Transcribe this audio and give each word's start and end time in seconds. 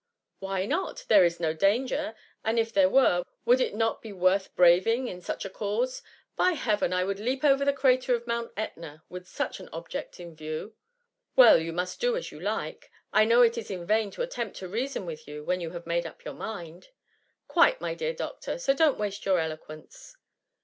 "Why 0.39 0.65
not? 0.65 1.05
There 1.09 1.23
is 1.23 1.39
no 1.39 1.53
danger, 1.53 2.15
and 2.43 2.57
if 2.57 2.73
there 2.73 2.89
were, 2.89 3.23
would 3.45 3.61
it 3.61 3.75
not 3.75 4.01
be 4.01 4.11
worth 4.11 4.55
braving 4.55 5.07
in 5.07 5.21
such 5.21 5.45
a 5.45 5.49
cause? 5.51 6.01
By 6.35 6.53
Heaven! 6.53 6.91
I 6.91 7.03
would 7.03 7.19
leap 7.19 7.43
over 7.43 7.63
the 7.63 7.71
crater 7.71 8.15
of 8.15 8.25
Mount 8.25 8.51
Etna 8.57 9.03
with 9.09 9.27
such 9.27 9.59
an 9.59 9.69
object 9.71 10.19
in 10.19 10.35
view." 10.35 10.73
^^ 10.75 10.79
Well, 11.35 11.59
you 11.59 11.71
must 11.71 11.99
do 12.01 12.17
as 12.17 12.31
you 12.31 12.39
like* 12.39 12.89
I 13.13 13.25
know 13.25 13.43
it 13.43 13.59
is 13.59 13.69
in 13.69 13.85
vain 13.85 14.09
to 14.17 14.23
attempt 14.23 14.55
to 14.57 14.67
reason 14.67 15.05
with 15.05 15.27
you 15.27 15.43
when 15.43 15.61
you 15.61 15.69
have 15.69 15.85
made 15.85 16.07
up 16.07 16.25
your 16.25 16.33
mind.^ 16.33 16.85
*^ 16.85 16.87
Quite, 17.47 17.79
my 17.79 17.93
dear 17.93 18.13
doctor, 18.13 18.57
so 18.57 18.73
don'^t 18.73 18.97
waste 18.97 19.23
your 19.27 19.37
eloquence. 19.37 20.17